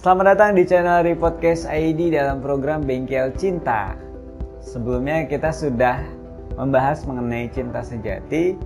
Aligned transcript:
Selamat 0.00 0.32
datang 0.32 0.56
di 0.56 0.64
channel 0.64 1.04
Repodcast 1.04 1.68
ID 1.68 2.16
dalam 2.16 2.40
program 2.40 2.80
Bengkel 2.80 3.28
Cinta. 3.36 3.92
Sebelumnya 4.64 5.28
kita 5.28 5.52
sudah 5.52 6.00
membahas 6.56 7.04
mengenai 7.04 7.52
cinta 7.52 7.84
sejati. 7.84 8.56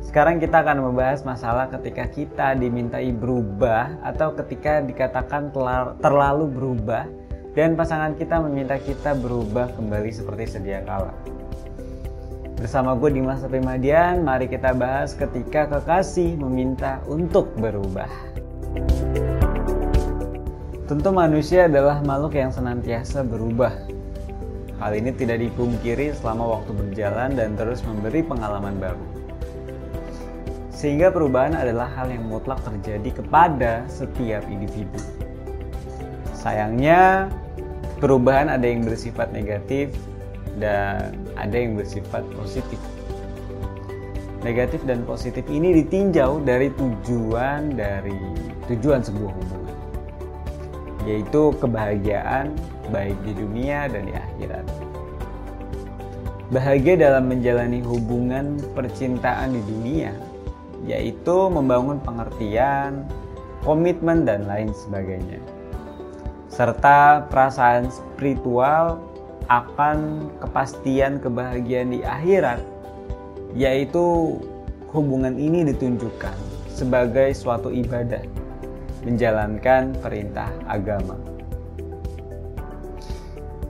Sekarang 0.00 0.40
kita 0.40 0.64
akan 0.64 0.80
membahas 0.80 1.28
masalah 1.28 1.68
ketika 1.68 2.08
kita 2.08 2.48
dimintai 2.56 3.12
berubah 3.12 4.00
atau 4.00 4.32
ketika 4.32 4.80
dikatakan 4.80 5.52
terlalu 6.00 6.48
berubah 6.48 7.04
dan 7.52 7.76
pasangan 7.76 8.16
kita 8.16 8.40
meminta 8.40 8.80
kita 8.80 9.12
berubah 9.12 9.68
kembali 9.76 10.08
seperti 10.08 10.56
sedia 10.56 10.80
kala. 10.88 11.12
Bersama 12.56 12.96
gue 12.96 13.12
Dimas 13.12 13.44
Primadian, 13.44 14.24
mari 14.24 14.48
kita 14.48 14.72
bahas 14.72 15.12
ketika 15.18 15.68
kekasih 15.68 16.38
meminta 16.40 17.02
untuk 17.10 17.50
berubah. 17.60 18.08
Tentu 20.92 21.08
manusia 21.08 21.72
adalah 21.72 22.04
makhluk 22.04 22.36
yang 22.36 22.52
senantiasa 22.52 23.24
berubah. 23.24 23.72
Hal 24.76 24.92
ini 24.92 25.08
tidak 25.16 25.40
dipungkiri 25.40 26.12
selama 26.12 26.60
waktu 26.60 26.68
berjalan 26.76 27.32
dan 27.32 27.56
terus 27.56 27.80
memberi 27.80 28.20
pengalaman 28.20 28.76
baru. 28.76 29.00
Sehingga 30.68 31.08
perubahan 31.08 31.56
adalah 31.56 31.88
hal 31.96 32.12
yang 32.12 32.28
mutlak 32.28 32.60
terjadi 32.60 33.24
kepada 33.24 33.88
setiap 33.88 34.44
individu. 34.52 35.00
Sayangnya, 36.36 37.32
perubahan 37.96 38.52
ada 38.52 38.68
yang 38.68 38.84
bersifat 38.84 39.32
negatif 39.32 39.96
dan 40.60 41.16
ada 41.40 41.56
yang 41.56 41.72
bersifat 41.72 42.20
positif. 42.36 42.76
Negatif 44.44 44.84
dan 44.84 45.08
positif 45.08 45.48
ini 45.48 45.72
ditinjau 45.72 46.44
dari 46.44 46.68
tujuan 46.76 47.80
dari 47.80 48.20
tujuan 48.68 49.00
sebuah 49.00 49.32
hubungan 49.32 49.71
yaitu 51.02 51.50
kebahagiaan 51.58 52.54
baik 52.94 53.16
di 53.26 53.32
dunia 53.34 53.90
dan 53.90 54.06
di 54.06 54.14
akhirat. 54.14 54.66
Bahagia 56.52 56.94
dalam 57.00 57.32
menjalani 57.32 57.80
hubungan 57.80 58.60
percintaan 58.76 59.56
di 59.56 59.62
dunia, 59.64 60.12
yaitu 60.84 61.48
membangun 61.48 61.96
pengertian, 62.04 63.08
komitmen, 63.64 64.28
dan 64.28 64.44
lain 64.44 64.68
sebagainya, 64.76 65.40
serta 66.52 67.24
perasaan 67.32 67.88
spiritual 67.88 69.00
akan 69.48 70.28
kepastian 70.44 71.16
kebahagiaan 71.24 71.96
di 71.96 72.04
akhirat, 72.04 72.60
yaitu 73.56 74.36
hubungan 74.92 75.40
ini 75.40 75.64
ditunjukkan 75.72 76.36
sebagai 76.68 77.32
suatu 77.32 77.72
ibadah 77.72 78.20
menjalankan 79.02 79.94
perintah 79.98 80.50
agama. 80.66 81.18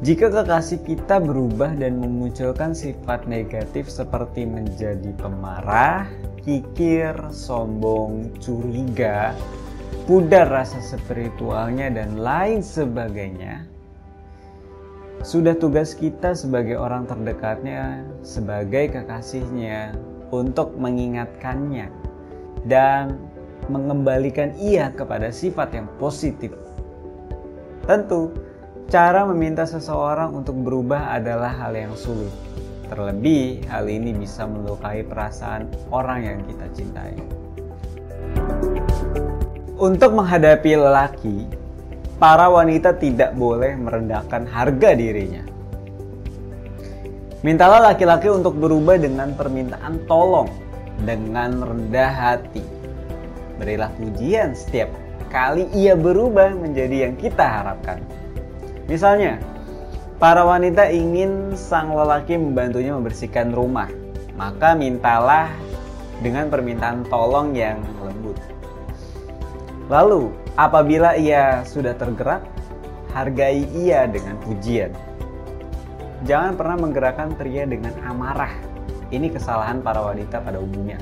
Jika 0.03 0.35
kekasih 0.35 0.83
kita 0.83 1.23
berubah 1.23 1.79
dan 1.79 2.03
memunculkan 2.03 2.75
sifat 2.75 3.31
negatif 3.31 3.87
seperti 3.87 4.43
menjadi 4.43 5.15
pemarah, 5.15 6.11
kikir, 6.43 7.15
sombong, 7.31 8.35
curiga, 8.43 9.31
pudar 10.11 10.51
rasa 10.51 10.83
spiritualnya, 10.83 11.87
dan 11.87 12.19
lain 12.19 12.67
sebagainya, 12.67 13.63
sudah 15.23 15.55
tugas 15.55 15.95
kita 15.95 16.35
sebagai 16.35 16.75
orang 16.75 17.07
terdekatnya, 17.07 18.03
sebagai 18.27 18.91
kekasihnya, 18.91 19.95
untuk 20.35 20.75
mengingatkannya 20.81 21.93
dan 22.67 23.21
mengembalikan 23.73 24.53
ia 24.61 24.93
kepada 24.93 25.33
sifat 25.33 25.73
yang 25.73 25.89
positif. 25.97 26.53
Tentu, 27.89 28.37
cara 28.93 29.25
meminta 29.25 29.65
seseorang 29.65 30.37
untuk 30.37 30.55
berubah 30.61 31.17
adalah 31.17 31.51
hal 31.57 31.73
yang 31.73 31.97
sulit. 31.97 32.31
Terlebih, 32.93 33.65
hal 33.73 33.89
ini 33.89 34.13
bisa 34.13 34.45
melukai 34.45 35.01
perasaan 35.01 35.73
orang 35.89 36.21
yang 36.21 36.39
kita 36.45 36.67
cintai. 36.77 37.17
Untuk 39.81 40.13
menghadapi 40.13 40.73
lelaki, 40.77 41.49
para 42.21 42.47
wanita 42.53 42.95
tidak 43.01 43.33
boleh 43.33 43.75
merendahkan 43.81 44.47
harga 44.47 44.93
dirinya. 44.95 45.43
Mintalah 47.43 47.91
laki-laki 47.91 48.31
untuk 48.31 48.55
berubah 48.55 48.95
dengan 49.01 49.35
permintaan 49.35 50.07
tolong, 50.07 50.47
dengan 51.03 51.59
rendah 51.59 52.13
hati, 52.15 52.63
Berilah 53.61 53.93
pujian 53.97 54.57
setiap 54.57 54.89
kali 55.33 55.65
ia 55.73 55.97
berubah 55.97 56.53
menjadi 56.53 57.09
yang 57.09 57.15
kita 57.17 57.41
harapkan. 57.41 58.05
Misalnya, 58.85 59.41
para 60.21 60.45
wanita 60.45 60.93
ingin 60.93 61.57
sang 61.57 61.97
lelaki 61.97 62.37
membantunya 62.37 62.93
membersihkan 62.93 63.57
rumah, 63.57 63.89
maka 64.37 64.77
mintalah 64.77 65.49
dengan 66.21 66.53
permintaan 66.53 67.09
tolong 67.09 67.57
yang 67.57 67.81
lembut. 68.05 68.37
Lalu, 69.89 70.31
apabila 70.61 71.17
ia 71.17 71.65
sudah 71.65 71.97
tergerak, 71.97 72.45
hargai 73.17 73.65
ia 73.73 74.05
dengan 74.09 74.37
pujian. 74.45 74.93
Jangan 76.23 76.55
pernah 76.55 76.79
menggerakkan 76.79 77.35
pria 77.35 77.67
dengan 77.67 77.93
amarah. 78.07 78.55
Ini 79.11 79.29
kesalahan 79.29 79.83
para 79.83 80.01
wanita 80.01 80.39
pada 80.41 80.63
umumnya. 80.63 80.97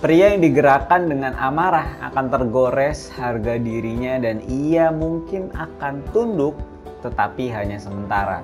Pria 0.00 0.32
yang 0.32 0.40
digerakkan 0.40 1.12
dengan 1.12 1.36
amarah 1.36 1.84
akan 2.08 2.32
tergores 2.32 3.12
harga 3.12 3.60
dirinya 3.60 4.16
dan 4.16 4.40
ia 4.48 4.88
mungkin 4.88 5.52
akan 5.52 6.00
tunduk 6.16 6.56
tetapi 7.04 7.52
hanya 7.52 7.76
sementara. 7.76 8.40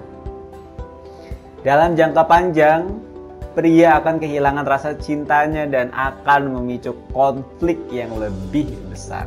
Dalam 1.65 1.97
jangka 1.97 2.29
panjang, 2.29 3.01
pria 3.57 3.97
akan 3.97 4.21
kehilangan 4.21 4.69
rasa 4.69 5.01
cintanya 5.01 5.65
dan 5.65 5.89
akan 5.97 6.61
memicu 6.61 6.93
konflik 7.17 7.81
yang 7.89 8.13
lebih 8.21 8.69
besar. 8.93 9.25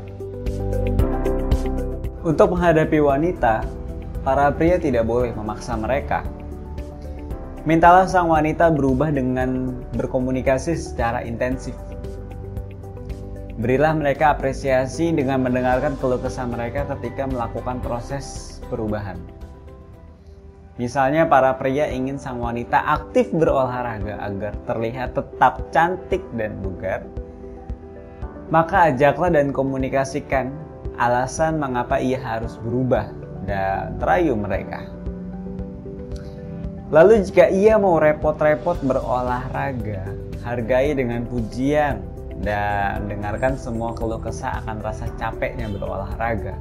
Untuk 2.22 2.53
menghadapi 2.53 3.01
wanita, 3.01 3.66
para 4.22 4.53
pria 4.53 4.78
tidak 4.78 5.09
boleh 5.09 5.34
memaksa 5.34 5.73
mereka. 5.73 6.22
Mintalah 7.66 8.06
sang 8.06 8.29
wanita 8.29 8.69
berubah 8.69 9.09
dengan 9.09 9.81
berkomunikasi 9.97 10.78
secara 10.78 11.25
intensif 11.25 11.73
Berilah 13.59 13.91
mereka 13.91 14.31
apresiasi 14.31 15.11
dengan 15.11 15.43
mendengarkan 15.43 15.99
keluh 15.99 16.15
kesah 16.15 16.47
mereka 16.47 16.87
ketika 16.95 17.27
melakukan 17.27 17.83
proses 17.83 18.55
perubahan. 18.71 19.19
Misalnya 20.79 21.27
para 21.27 21.51
pria 21.59 21.91
ingin 21.91 22.15
sang 22.15 22.39
wanita 22.39 22.79
aktif 22.79 23.27
berolahraga 23.35 24.15
agar 24.23 24.55
terlihat 24.63 25.11
tetap 25.11 25.59
cantik 25.75 26.23
dan 26.39 26.55
bugar. 26.63 27.03
Maka 28.47 28.95
ajaklah 28.95 29.27
dan 29.27 29.51
komunikasikan 29.51 30.55
alasan 30.95 31.59
mengapa 31.59 31.99
ia 31.99 32.15
harus 32.15 32.55
berubah 32.63 33.11
dan 33.43 33.99
terayu 33.99 34.39
mereka. 34.39 34.87
Lalu 36.95 37.27
jika 37.27 37.51
ia 37.51 37.75
mau 37.75 37.99
repot-repot 37.99 38.79
berolahraga, 38.87 40.15
hargai 40.47 40.95
dengan 40.95 41.27
pujian 41.27 42.19
dan 42.39 43.11
dengarkan 43.11 43.59
semua 43.59 43.91
keluh 43.95 44.19
kesah 44.19 44.63
akan 44.63 44.79
rasa 44.79 45.11
capeknya 45.19 45.67
berolahraga. 45.67 46.55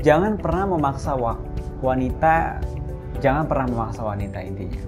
Jangan 0.00 0.40
pernah 0.40 0.64
memaksa 0.76 1.12
wanita, 1.84 2.62
jangan 3.20 3.44
pernah 3.44 3.66
memaksa 3.68 4.02
wanita 4.06 4.38
intinya. 4.40 4.82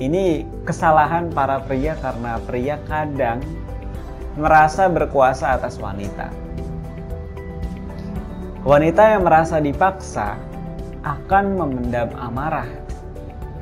Ini 0.00 0.42
kesalahan 0.66 1.30
para 1.30 1.62
pria 1.62 1.94
karena 2.00 2.40
pria 2.42 2.76
kadang 2.88 3.38
merasa 4.34 4.90
berkuasa 4.90 5.54
atas 5.54 5.78
wanita. 5.78 6.30
Wanita 8.64 9.02
yang 9.12 9.28
merasa 9.28 9.60
dipaksa 9.60 10.40
akan 11.04 11.44
memendam 11.60 12.08
amarah 12.16 12.66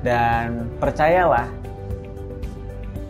dan 0.06 0.70
percayalah 0.78 1.50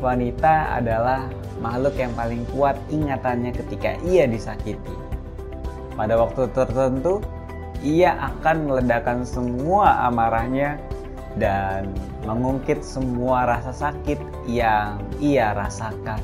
wanita 0.02 0.82
adalah 0.82 1.30
makhluk 1.62 1.94
yang 1.94 2.10
paling 2.18 2.42
kuat 2.50 2.74
ingatannya 2.90 3.54
ketika 3.54 3.94
ia 4.02 4.26
disakiti. 4.26 4.92
Pada 5.94 6.18
waktu 6.18 6.50
tertentu, 6.50 7.22
ia 7.86 8.18
akan 8.18 8.66
meledakkan 8.66 9.22
semua 9.22 10.10
amarahnya 10.10 10.82
dan 11.38 11.88
mengungkit 12.26 12.82
semua 12.82 13.46
rasa 13.46 13.72
sakit 13.72 14.18
yang 14.50 14.98
ia 15.22 15.54
rasakan. 15.54 16.20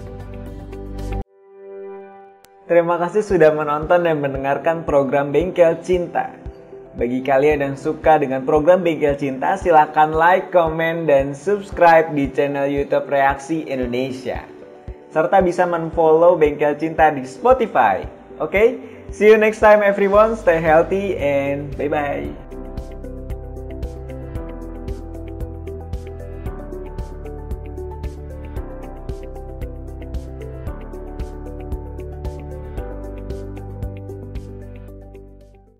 Terima 2.68 3.00
kasih 3.00 3.24
sudah 3.24 3.48
menonton 3.56 4.04
dan 4.04 4.20
mendengarkan 4.20 4.84
program 4.84 5.32
Bengkel 5.32 5.80
Cinta. 5.80 6.47
Bagi 6.96 7.20
kalian 7.20 7.60
yang 7.60 7.76
suka 7.76 8.16
dengan 8.16 8.46
program 8.46 8.80
Bengkel 8.80 9.18
Cinta, 9.18 9.58
silahkan 9.60 10.14
like, 10.14 10.54
komen, 10.54 11.04
dan 11.04 11.36
subscribe 11.36 12.14
di 12.16 12.30
channel 12.32 12.70
YouTube 12.70 13.10
Reaksi 13.10 13.66
Indonesia 13.66 14.46
serta 15.08 15.40
bisa 15.40 15.64
menfollow 15.64 16.36
Bengkel 16.36 16.76
Cinta 16.76 17.08
di 17.08 17.24
Spotify. 17.24 18.04
Oke, 18.38 18.76
See 19.10 19.26
you 19.26 19.38
next 19.38 19.60
time 19.60 19.82
everyone. 19.82 20.36
Stay 20.36 20.60
healthy 20.60 21.16
and 21.16 21.76
bye 21.78 21.88
bye. 21.88 22.47